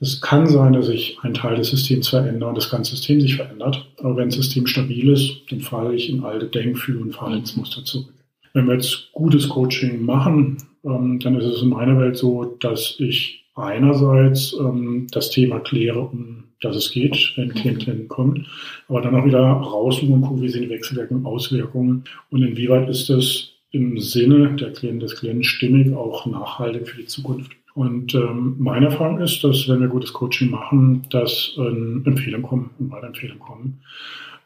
[0.00, 3.36] Es kann sein, dass sich ein Teil des Systems verändert und das ganze System sich
[3.36, 3.86] verändert.
[3.98, 7.84] Aber wenn das System stabil ist, dann falle ich in alte Denk-, Fühl- und Verhaltensmuster
[7.84, 8.12] zurück.
[8.52, 12.96] Wenn wir jetzt gutes Coaching machen, ähm, dann ist es in meiner Welt so, dass
[12.98, 18.46] ich einerseits ähm, das Thema kläre, um das es geht, wenn ein Klient kommt,
[18.88, 23.10] aber dann auch wieder raussuchen und gucken, wie sind die Wechselwirkungen, Auswirkungen und inwieweit ist
[23.10, 27.52] das im Sinne der Klienten, des Klienten stimmig, auch nachhaltig für die Zukunft.
[27.74, 32.70] Und ähm, meine Erfahrung ist, dass wenn wir gutes Coaching machen, dass ähm, Empfehlungen kommen
[32.78, 33.80] und weitere Empfehlungen kommen.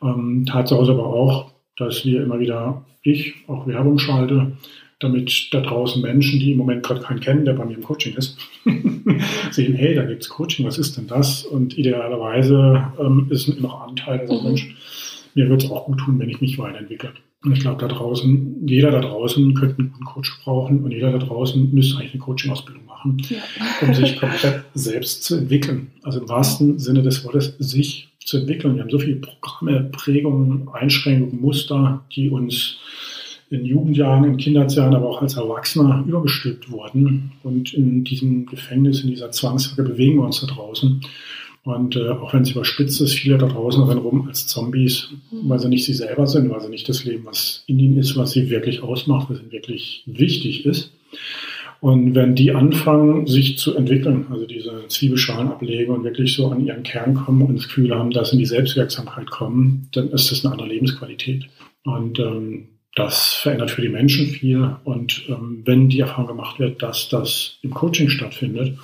[0.02, 4.52] Ähm, Tatsache ist aber auch, dass wir immer wieder, ich auch Werbung schalte,
[4.98, 8.16] damit da draußen Menschen, die im Moment gerade keinen kennen, der bei mir im Coaching
[8.16, 8.38] ist,
[9.50, 11.44] sehen, hey, da gibt's Coaching, was ist denn das?
[11.44, 14.44] Und idealerweise ähm, ist ein innerer Anteil, also mhm.
[14.44, 14.74] Mensch,
[15.34, 17.12] mir wird es auch gut tun, wenn ich mich weiterentwickle.
[17.48, 21.12] Und ich glaube, da draußen, jeder da draußen könnte einen guten Coach brauchen und jeder
[21.12, 23.38] da draußen müsste eigentlich eine Coaching-Ausbildung machen, ja.
[23.80, 25.87] um sich komplett selbst zu entwickeln.
[26.02, 28.74] Also im wahrsten Sinne des Wortes, sich zu entwickeln.
[28.74, 32.76] Wir haben so viele Programme, Prägungen, Einschränkungen, Muster, die uns
[33.48, 37.32] in Jugendjahren, in Kinderjahren, aber auch als Erwachsener übergestülpt wurden.
[37.42, 41.00] Und in diesem Gefängnis, in dieser Zwangsjacke bewegen wir uns da draußen.
[41.64, 45.58] Und äh, auch wenn es überspitzt ist, viele da draußen rennen rum als Zombies, weil
[45.58, 48.32] sie nicht sie selber sind, weil sie nicht das Leben, was in ihnen ist, was
[48.32, 50.92] sie wirklich ausmacht, was ihnen wirklich wichtig ist.
[51.80, 56.64] Und wenn die anfangen, sich zu entwickeln, also diese Zwiebelschalen ablegen und wirklich so an
[56.64, 60.32] ihren Kern kommen und das Gefühl haben, dass sie in die Selbstwirksamkeit kommen, dann ist
[60.32, 61.44] das eine andere Lebensqualität.
[61.84, 64.76] Und ähm, das verändert für die Menschen viel.
[64.82, 68.76] Und ähm, wenn die Erfahrung gemacht wird, dass das im Coaching stattfindet,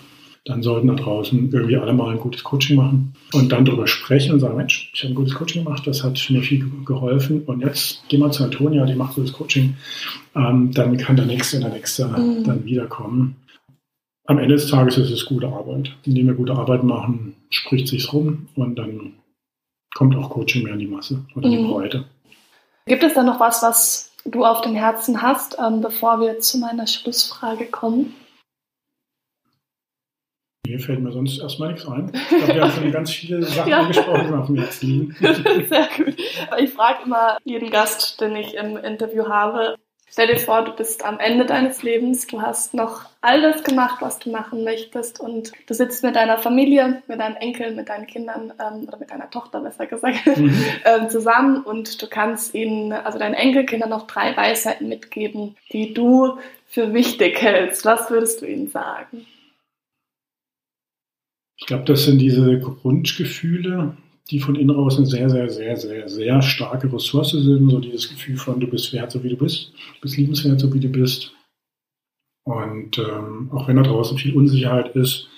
[0.44, 4.33] dann sollten da draußen irgendwie alle mal ein gutes Coaching machen und dann darüber sprechen
[4.33, 7.61] und sagen, Mensch, ich habe ein gutes Coaching gemacht, das hat mir viel geholfen und
[7.61, 9.74] jetzt geh mal zu Antonia, die macht gutes Coaching.
[10.37, 12.44] Ähm, dann kann der Nächste und der Nächste mhm.
[12.44, 13.37] dann wiederkommen.
[14.26, 15.94] Am Ende des Tages ist es gute Arbeit.
[16.04, 19.14] Indem wir gute Arbeit machen, spricht sich's rum und dann
[19.94, 21.70] kommt auch Coaching mehr in die Masse oder in die mhm.
[21.70, 22.04] Breite.
[22.87, 26.59] Gibt es da noch was, was du auf dem Herzen hast, ähm, bevor wir zu
[26.59, 28.14] meiner Schlussfrage kommen?
[30.66, 32.11] Mir fällt mir sonst erstmal nichts ein.
[32.14, 33.81] Ich glaube, wir haben schon ganz viele Sachen ja.
[33.81, 35.16] angesprochen, die auf dem Herzen liegen.
[35.68, 36.16] Sehr gut.
[36.59, 39.77] Ich frage immer jeden Gast, den ich im Interview habe,
[40.14, 44.20] Stell dir vor, du bist am Ende deines Lebens, du hast noch alles gemacht, was
[44.20, 48.53] du machen möchtest und du sitzt mit deiner Familie, mit deinen Enkeln, mit deinen Kindern
[48.61, 50.55] ähm, oder mit deiner Tochter besser gesagt mhm.
[50.85, 56.38] ähm, zusammen und du kannst ihnen, also deinen Enkelkindern noch drei Weisheiten mitgeben, die du
[56.68, 57.85] für wichtig hältst.
[57.85, 59.27] Was würdest du ihnen sagen?
[61.57, 63.97] Ich glaube, das sind diese Grundgefühle,
[64.31, 67.71] die von innen raus eine sehr, sehr, sehr, sehr, sehr starke Ressource sind.
[67.71, 69.73] So dieses Gefühl von, du bist wert, so wie du bist.
[69.95, 71.33] Du bist liebenswert, so wie du bist.
[72.45, 75.29] Und ähm, auch wenn da draußen viel Unsicherheit ist,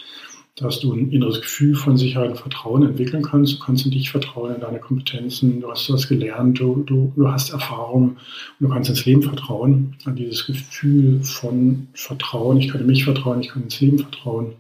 [0.57, 3.55] dass du ein inneres Gefühl von Sicherheit und Vertrauen entwickeln kannst.
[3.55, 5.61] Du kannst in dich vertrauen, in deine Kompetenzen.
[5.61, 8.17] Du hast was gelernt, du, du, du hast Erfahrung
[8.59, 9.97] und du kannst ins Leben vertrauen.
[10.07, 12.57] An dieses Gefühl von Vertrauen.
[12.57, 14.55] Ich kann in mich vertrauen, ich kann ins Leben vertrauen.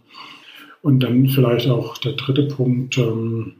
[0.86, 3.54] Und dann vielleicht auch der dritte Punkt, ähm,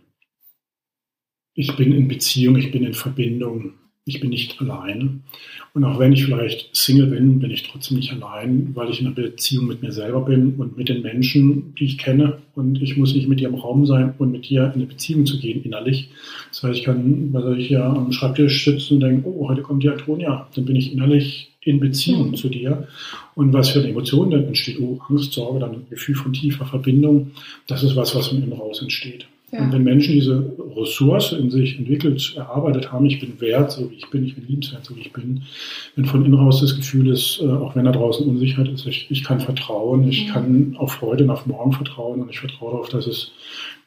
[1.54, 3.72] ich bin in Beziehung, ich bin in Verbindung,
[4.04, 5.24] ich bin nicht allein.
[5.74, 9.08] Und auch wenn ich vielleicht Single bin, bin ich trotzdem nicht allein, weil ich in
[9.08, 12.38] einer Beziehung mit mir selber bin und mit den Menschen, die ich kenne.
[12.54, 15.26] Und ich muss nicht mit dir im Raum sein und mit dir in eine Beziehung
[15.26, 16.10] zu gehen, innerlich.
[16.50, 19.82] Das heißt, ich kann, soll ich ja am Schreibtisch sitzen und denken, oh, heute kommt
[19.82, 20.46] die Antonia.
[20.54, 22.34] Dann bin ich innerlich in Beziehung mhm.
[22.36, 22.86] zu dir.
[23.34, 26.64] Und was für eine Emotion dann entsteht, oh, Angst, Sorge, dann ein Gefühl von tiefer
[26.64, 27.32] Verbindung,
[27.66, 29.26] das ist was, was von innen raus entsteht.
[29.52, 29.60] Ja.
[29.60, 33.94] Und wenn Menschen diese Ressource in sich entwickelt, erarbeitet haben, ich bin wert, so wie
[33.94, 35.42] ich bin, ich bin liebenswert, so wie ich bin,
[35.94, 39.06] wenn von innen raus das Gefühl ist, äh, auch wenn da draußen Unsicherheit ist, ich,
[39.08, 40.32] ich kann vertrauen, ich ja.
[40.32, 43.32] kann auf heute und auf morgen vertrauen und ich vertraue darauf, dass es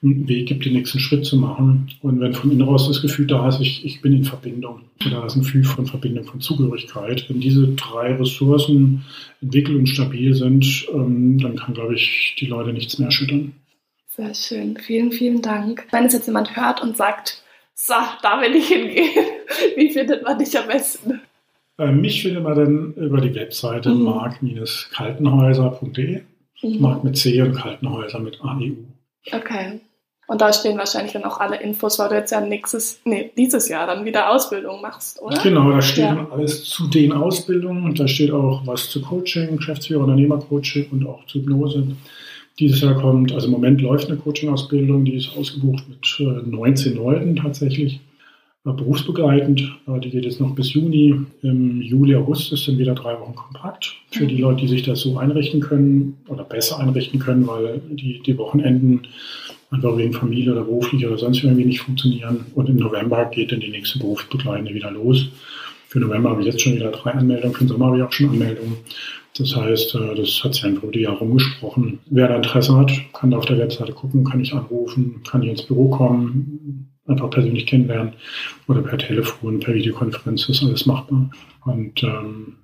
[0.01, 1.89] einen Weg gibt, den nächsten Schritt zu machen.
[2.01, 5.25] Und wenn von innen raus das Gefühl da ist, ich, ich bin in Verbindung, da
[5.25, 7.29] ist ein Gefühl von Verbindung, von Zugehörigkeit.
[7.29, 9.03] Wenn diese drei Ressourcen
[9.41, 13.51] entwickelt und stabil sind, ähm, dann kann, glaube ich, die Leute nichts mehr erschüttern.
[14.07, 14.77] Sehr schön.
[14.77, 15.85] Vielen, vielen Dank.
[15.91, 19.09] Wenn es jetzt jemand hört und sagt, so, da will ich hingehen,
[19.75, 21.19] wie findet man dich am besten?
[21.77, 24.03] Äh, mich findet man dann über die Webseite mhm.
[24.03, 26.21] mark-kaltenhäuser.de.
[26.61, 26.81] Mhm.
[26.81, 28.75] Mark mit C und Kaltenhäuser mit AEU.
[29.31, 29.79] Okay.
[30.29, 33.67] Und da stehen wahrscheinlich dann auch alle Infos, weil du jetzt ja nächstes, nee, dieses
[33.67, 35.41] Jahr dann wieder Ausbildung machst, oder?
[35.41, 36.27] Genau, da steht ja.
[36.29, 37.95] alles zu den Ausbildungen.
[37.95, 41.83] Da steht auch was zu Coaching, Geschäftsführer, Unternehmercoaching und auch zu Hypnose
[42.59, 43.33] dieses Jahr kommt.
[43.33, 47.99] Also im Moment läuft eine Coaching-Ausbildung, die ist ausgebucht mit 19 äh, Leuten tatsächlich,
[48.65, 49.61] äh, berufsbegleitend.
[49.87, 51.25] Äh, die geht jetzt noch bis Juni.
[51.41, 54.99] Im Juli, August ist dann wieder drei Wochen kompakt für die Leute, die sich das
[54.99, 59.07] so einrichten können oder besser einrichten können, weil die, die Wochenenden
[59.71, 62.45] einfach wegen Familie oder beruflich oder sonst irgendwie nicht funktionieren.
[62.55, 65.29] Und im November geht dann die nächste Berufsbegleitende wieder los.
[65.87, 68.11] Für November habe ich jetzt schon wieder drei Anmeldungen, für den Sommer habe ich auch
[68.11, 68.77] schon Anmeldungen.
[69.37, 71.99] Das heißt, äh, das hat sich einfach über die Jahre rumgesprochen.
[72.09, 75.49] Wer da Interesse hat, kann da auf der Webseite gucken, kann ich anrufen, kann ich
[75.49, 78.13] ins Büro kommen, einfach persönlich kennenlernen
[78.67, 81.29] oder per Telefon, per Videokonferenz, das ist alles machbar.
[81.65, 82.55] Und ähm,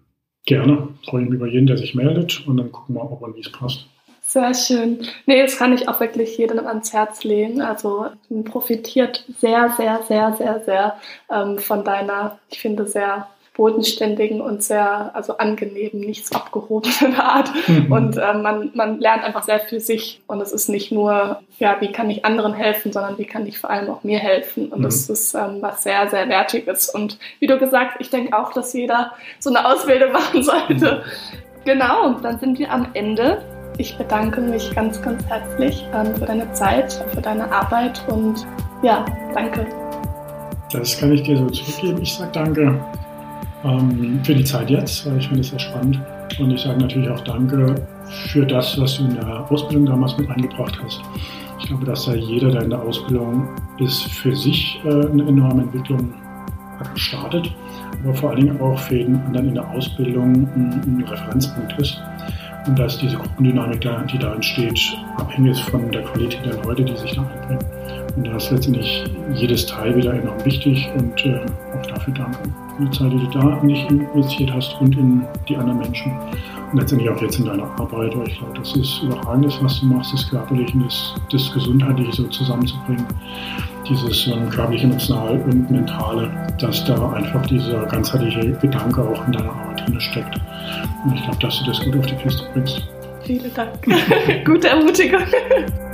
[0.45, 3.35] gerne freue ich mich über jeden, der sich meldet und dann gucken wir, ob und
[3.35, 3.87] wie es passt.
[4.35, 5.07] Sehr schön.
[5.27, 7.61] Nee, das kann ich auch wirklich jedem ans Herz legen.
[7.61, 10.97] Also man profitiert sehr, sehr, sehr, sehr, sehr
[11.31, 17.49] ähm, von deiner, ich finde, sehr bodenständigen und sehr also angenehmen, nichts abgehobenen Art.
[17.65, 17.89] Mhm.
[17.89, 20.21] Und äh, man, man lernt einfach sehr für sich.
[20.27, 23.57] Und es ist nicht nur, ja, wie kann ich anderen helfen, sondern wie kann ich
[23.57, 24.67] vor allem auch mir helfen.
[24.67, 24.83] Und mhm.
[24.83, 26.89] das ist ähm, was sehr, sehr Wertiges.
[26.89, 31.03] Und wie du gesagt, ich denke auch, dass jeder so eine Ausbildung machen sollte.
[31.05, 31.63] Mhm.
[31.63, 33.54] Genau, dann sind wir am Ende.
[33.77, 38.45] Ich bedanke mich ganz, ganz herzlich ähm, für deine Zeit, für deine Arbeit und
[38.81, 39.65] ja, danke.
[40.71, 42.01] Das kann ich dir so zurückgeben.
[42.01, 42.79] Ich sage danke
[43.65, 45.99] ähm, für die Zeit jetzt, weil ich finde es sehr spannend.
[46.39, 47.75] Und ich sage natürlich auch Danke
[48.27, 51.01] für das, was du in der Ausbildung damals mit eingebracht hast.
[51.59, 53.47] Ich glaube, dass da jeder, der in der Ausbildung
[53.79, 56.13] ist, für sich äh, eine enorme Entwicklung
[56.95, 57.53] startet,
[58.03, 61.99] aber vor allen Dingen auch für jeden anderen in der Ausbildung ein, ein Referenzpunkt ist.
[62.67, 66.95] Und dass diese Gruppendynamik, die da entsteht, abhängig ist von der Qualität der Leute, die
[66.97, 67.63] sich da einbringen.
[68.15, 71.41] Und da ist letztendlich jedes Teil wieder enorm wichtig und äh,
[71.77, 72.39] auch dafür danke.
[72.79, 76.11] Die Zeit, die du da in dich investiert hast und in die anderen Menschen.
[76.71, 79.85] Und letztendlich auch jetzt in deiner Arbeit, weil ich glaube, das ist überragendes, was du
[79.85, 83.05] machst, das Körperliche und das, das Gesundheitliche so zusammenzubringen.
[83.87, 89.51] Dieses ähm, körperliche, emotional und mentale, dass da einfach dieser ganzheitliche Gedanke auch in deiner
[89.51, 90.35] Arbeit drin steckt.
[91.03, 92.81] Und ich glaube, dass du das gut auf die Piste bringst.
[93.23, 93.71] Vielen Dank.
[94.45, 95.21] Gute Ermutigung.